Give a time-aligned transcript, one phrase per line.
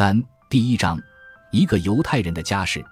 [0.00, 0.98] 三第一章，
[1.50, 2.82] 一个犹太人的家世。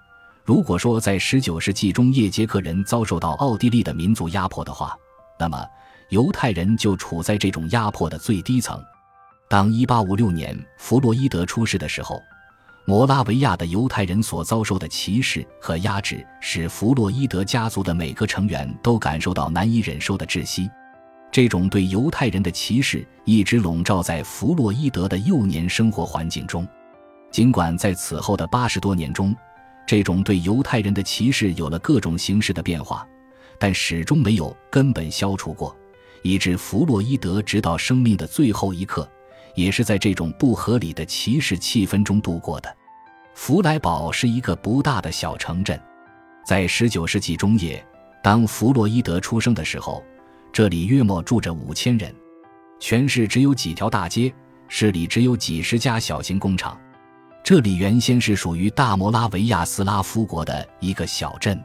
[0.44, 4.94] 如果说在十九世纪中叶捷克人遭受到奥地利的民族压迫的话，
[5.38, 5.58] 那么
[6.10, 8.78] 犹太人就处在这种压迫的最低层。
[9.48, 12.20] 当一八五六年弗洛伊德出世的时候，
[12.84, 20.70] 摩拉维亚的犹太人所遭受的歧视和压制，使弗洛伊德家族的每个成员都感受到难以忍受的窒息。
[21.32, 26.68] 这种对犹太人的歧视一直笼罩在弗洛伊德的幼年生活环境中。
[27.30, 29.34] 尽管在此后的八十多年中，
[29.86, 33.06] 这种对犹太人的歧视有了各种形式的变化，
[33.58, 35.76] 但始终没有根本消除过，
[36.22, 39.08] 以致弗洛伊德直到生命的最后一刻，
[39.54, 42.76] 也是在这种不合理的歧视气氛中度过的。
[43.34, 45.80] 弗莱堡是一个不大的小城镇，
[46.46, 47.84] 在十九世纪中叶，
[48.22, 50.02] 当弗洛伊德出生的时候，
[50.52, 52.12] 这里约莫住着五千人，
[52.80, 54.34] 全市只有几条大街，
[54.66, 56.78] 市里只有几十家小型工厂。
[57.48, 61.58] 这里原先是属于大摩拉维亚斯拉夫国的一个小镇，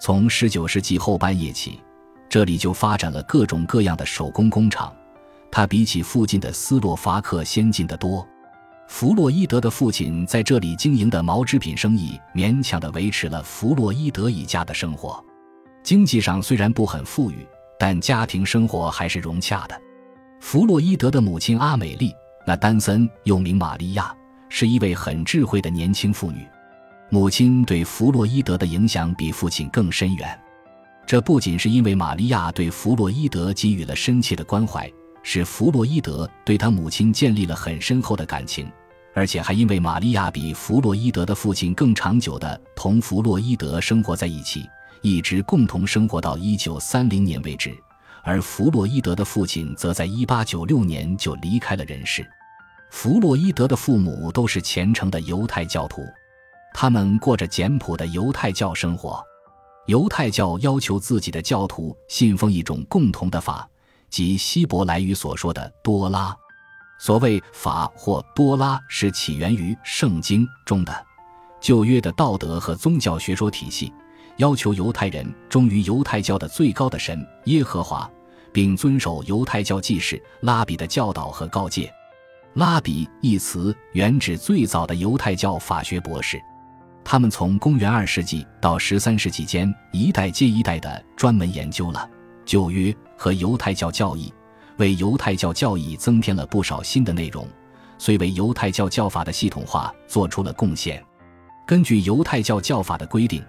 [0.00, 1.78] 从19世纪后半叶起，
[2.26, 4.90] 这里就发展了各种各样的手工工厂。
[5.52, 8.26] 它比起附近的斯洛伐克先进的多。
[8.88, 15.22] 弗洛伊德的父亲在这里经营的毛织品生意，勉强地维持了弗洛伊德一家的生活。
[15.82, 17.46] 经济上虽然不很富裕，
[17.78, 19.78] 但家庭生活还是融洽的。
[20.40, 22.10] 弗洛伊德的母亲阿美丽，
[22.46, 24.16] 那丹森又名玛利亚。
[24.50, 26.46] 是一位很智慧的年轻妇女，
[27.08, 30.38] 母亲对弗洛伊德的影响比父亲更深远。
[31.06, 34.90] 这不仅是因为玛利亚对弗洛伊德给予了深切的关怀，
[35.22, 38.70] 使弗洛伊德对他母亲建立了很深厚的感情，
[39.14, 44.68] 而且还因为玛利亚比弗洛伊德的父亲更长久的同弗洛伊德生活在一起，
[45.00, 47.72] 一直共同生活到一九三零年为止，
[48.22, 52.24] 而弗洛伊德的父亲则在一八九六年就离开了人世。
[52.90, 56.04] 弗洛伊德的父母都是虔诚的犹太教徒，
[56.74, 59.24] 他们过着简朴的犹太教生活。
[59.86, 63.66] 犹太教要求自己的教徒信奉一种共同的法，
[64.10, 66.36] 即希伯来语所说的多拉。
[66.98, 71.06] 所谓法或多拉，是起源于圣经中的
[71.60, 73.92] 旧约的道德和宗教学说体系，
[74.36, 78.08] 要求犹太人忠于犹太教的最高的神耶和华，
[78.52, 81.90] 并遵守犹太教祭司拉比的教导和告诫。
[82.54, 86.40] 拉比一词原指最早的犹太教法学博士，
[87.04, 92.10] 他们从公元二世纪到十三世纪间，一代接一代的专门研究了
[92.44, 94.34] 旧约和犹太教教义，
[94.78, 97.46] 为犹太教教义增添了不少新的内容，
[97.98, 101.00] 虽为犹太教教法的系统化做出了贡献。
[101.64, 103.40] 根据犹太教教法的规定，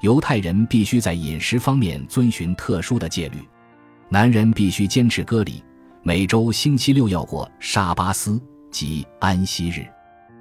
[0.00, 3.46] 犹太人必须在饮食方面遵循特殊的戒律，
[4.08, 5.62] 男人必须坚持割礼。
[6.08, 9.86] 每周星期六要过沙巴斯即安息日。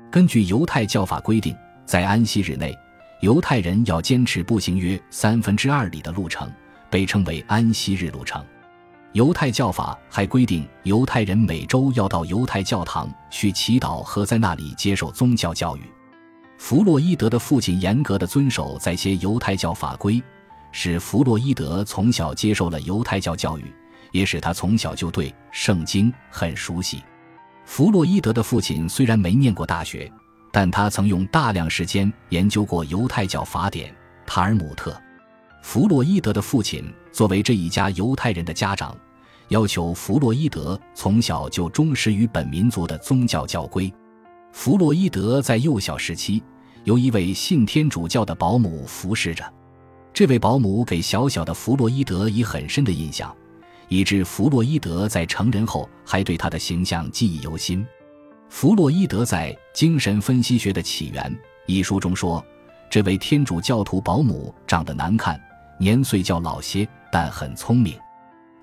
[0.10, 1.54] 根据犹太教法规定，
[1.86, 2.74] 在安息日内，
[3.20, 6.50] 犹太人要坚持步行约三分之二里的路程，
[6.90, 8.42] 被称为安息日路程。
[9.12, 15.82] 犹太教法还规定，犹太人每周要到犹太教堂去祈祷和在那里接受宗教教育。
[16.58, 20.24] 弗洛伊德的父亲严格的遵守在些犹太教法规，
[20.72, 23.66] 使弗洛伊德从小接受了犹太教教育。
[24.12, 27.04] 也使他从小就对圣经很熟悉。
[27.66, 30.12] 弗洛伊德的父亲虽然没念过大学，
[30.52, 33.92] 但他曾用大量时间研究过犹太教法典
[34.26, 34.92] 《塔尔姆特》。
[35.62, 38.96] 弗洛伊德的父亲作为这一家犹太人的家长，
[39.50, 43.94] 要求弗洛伊德从小就忠实于本民族的宗教教规。
[44.54, 46.42] 弗洛伊德在幼小时期
[46.86, 49.44] 由一位信天主教的保姆服侍着，
[50.14, 53.36] 这位保姆给小小的弗洛伊德以很深的印象。
[53.90, 57.86] 以致弗洛伊德在成人后还对他的形象记忆犹新。
[58.50, 61.24] 弗洛伊德在《精神分析学的起源》
[61.66, 62.44] 一书中说
[62.90, 65.40] ：“这位天主教徒保姆长得难看，
[65.78, 67.98] 年岁较老些，但很聪明。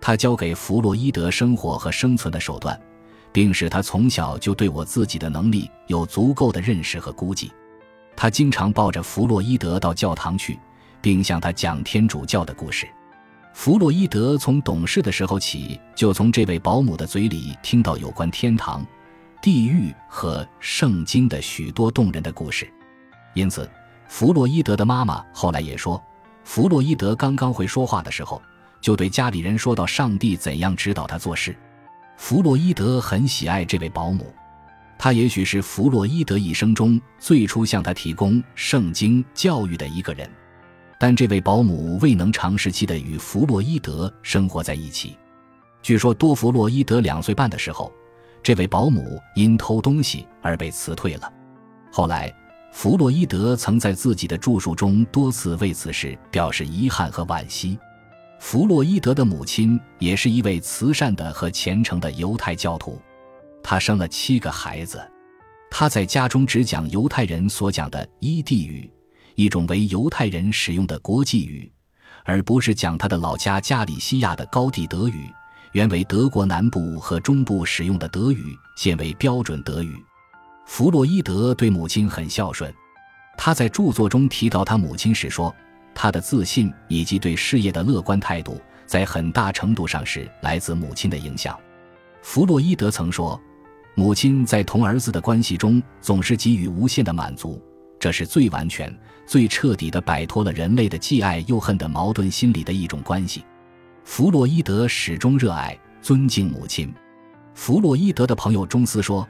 [0.01, 2.79] 他教给弗洛伊德生活和生存的手段，
[3.33, 7.53] 并使他从小就对我自己的能力有足够的认识和估计。
[8.17, 10.59] 他经常抱着弗洛伊德到教堂去，
[11.03, 12.89] 并向他讲天主教的故事。”
[13.55, 18.85] 弗洛伊德从懂事的时候起，就从这位保姆的嘴里听到有关天堂、
[19.41, 22.71] 地狱和圣经的许多动人的故事。
[23.33, 23.71] 因此，
[24.09, 26.03] 弗洛伊德的妈妈后来也说，
[26.43, 28.43] 弗洛伊德刚刚会说话的时候，
[28.81, 31.57] 就对家里人说到上帝怎样指导他做事。
[32.17, 34.35] 弗洛伊德很喜爱这位保姆，
[34.99, 40.29] 他也许是弗洛伊德一生中最初向他提供圣经教育的一个人。
[40.99, 45.17] 但这位保姆未能长时期的与弗洛伊德生活在一起。
[45.83, 47.93] 据说多弗洛伊德两岁半的时候，
[48.43, 51.33] 这位保姆因偷东西而被辞退了。
[51.93, 52.35] 后来，
[52.73, 57.79] 弗洛伊德曾在自己的著述中多次为此事表示遗憾和惋惜。
[58.41, 63.01] 弗洛伊德的母亲也是一位慈善的和虔诚的犹太教徒，
[63.63, 65.01] 她生了七个孩子。
[65.71, 68.91] 她在家中只讲犹太人所讲的伊地语，
[69.35, 71.71] 一种为犹太人使用的国际语，
[72.25, 75.29] 而不是讲他的老家加里西亚的高地德语，
[75.73, 79.97] 原为德国南部和中部使用的德语，现为标准德语。
[80.67, 82.73] 弗洛伊德对母亲很孝顺，
[83.37, 85.55] 他在著作中提到他母亲时说
[85.95, 91.59] ：“他的自信以及对事业的乐观态度，在很大程度上是来自母亲的影响。”
[92.23, 93.39] 弗洛伊德曾说
[93.95, 97.63] ：“母亲在同儿子的关系中总是给予无限的满足，
[98.05, 103.43] 这是最完全、最彻底的摆脱了人类的既爱又恨的矛盾心理的一种关系。”
[104.05, 106.93] 弗洛伊德始终热爱、尊敬母亲。
[107.55, 109.27] 弗洛伊德的朋友中斯说。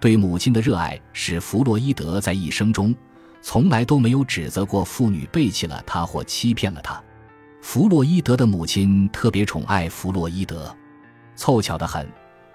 [0.00, 2.94] 对母亲的热爱使弗洛伊德在一生中
[3.40, 7.02] 从来都没有指责过妇女背弃了他或欺骗了他。
[7.62, 10.76] 弗洛伊德的母亲特别宠爱弗洛伊德，
[11.36, 12.06] 凑巧得很，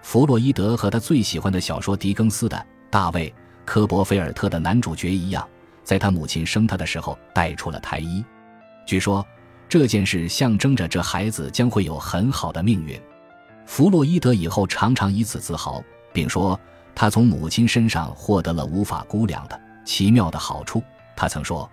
[0.03, 2.55] 弗洛伊德和他最喜欢的小说狄更斯的
[2.91, 3.29] 《大卫·
[3.65, 5.47] 科伯菲尔特》的男主角一样，
[5.83, 8.23] 在他母亲生他的时候带出了胎衣。
[8.85, 9.25] 据说
[9.67, 12.99] 这件事象征着这孩子将会有很好的命运。
[13.65, 15.83] 弗洛伊德以后常常以此自豪，
[16.13, 16.59] 并说。
[16.95, 20.83] 他从母亲身上获得了无法估量的奇妙的好处。
[21.15, 21.69] 他曾说：“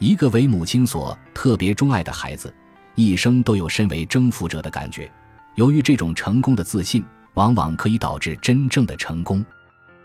[0.00, 2.54] 一个为母亲所特别钟爱的孩子，
[2.94, 5.12] 一生都有身为征服者的感觉。
[5.56, 7.04] 由于这种成功的自信，
[7.34, 9.44] 往往可以导致真正的成功。”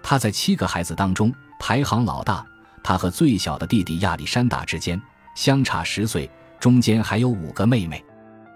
[0.04, 2.46] 他在七个孩子当中排行老大，
[2.90, 5.00] 他和最小的弟弟亚历山大之间
[5.36, 6.28] 相差十岁，
[6.60, 8.04] 中间还有五个妹妹。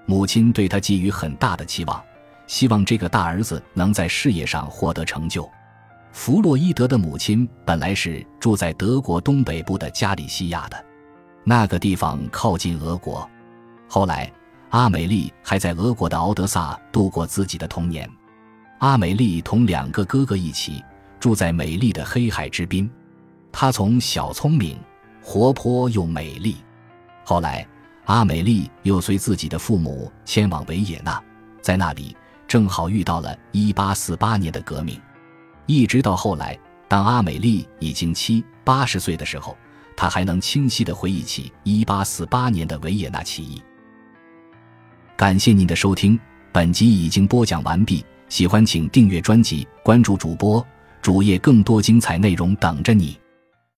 [0.07, 2.03] 母亲对他寄予很大的期望，
[2.47, 5.47] 希望这个大儿子能在事业上获得成就。
[6.13, 10.83] 弗洛伊德的母亲本来是住在德国东北部的加里西亚的，
[11.44, 13.30] 那个地方靠近俄国。
[13.88, 14.33] 后来，
[14.71, 18.09] 阿美丽还在俄国的敖德萨度过自己的童年。
[18.80, 20.83] 阿美丽同两个哥哥一起
[21.19, 22.89] 住在美丽的黑海之滨。
[23.53, 24.77] 她从小聪明、
[25.21, 26.57] 活泼又美丽。
[27.23, 27.65] 后来，
[28.05, 31.21] 阿美丽又随自己的父母迁往维也纳，
[31.61, 32.17] 在那里
[32.47, 35.00] 正好遇到了1848年的革命。
[35.67, 36.59] 一直到后来，
[36.89, 39.56] 当阿美丽已经七八十岁的时候，
[39.95, 43.61] 她还能清晰地回忆起一八四八年的维也纳起义。
[45.15, 46.19] 感谢您的收听，
[46.51, 48.03] 本集已经播讲完毕。
[48.29, 50.65] 喜欢请订阅专辑，关注主播
[51.03, 53.15] 主页，更多精彩内容等着你。